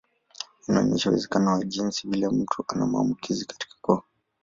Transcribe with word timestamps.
Inaonyesha 0.67 1.07
uwezekano 1.09 1.47
wa 1.51 1.63
jinsi 1.65 2.07
vile 2.07 2.29
mtu 2.29 2.65
ana 2.69 2.85
maambukizi 2.87 3.45
katika 3.45 3.75
koo. 3.81 4.03